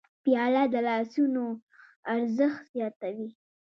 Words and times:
پیاله 0.23 0.63
د 0.73 0.75
لاسونو 0.87 1.45
ارزښت 2.13 2.63
زیاتوي. 2.75 3.29